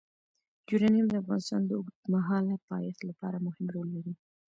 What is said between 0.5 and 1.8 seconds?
یورانیم د افغانستان د